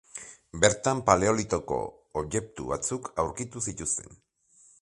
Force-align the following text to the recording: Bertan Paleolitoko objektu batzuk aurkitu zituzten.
Bertan 0.63 1.03
Paleolitoko 1.09 1.77
objektu 2.23 2.69
batzuk 2.73 3.13
aurkitu 3.25 3.67
zituzten. 3.69 4.23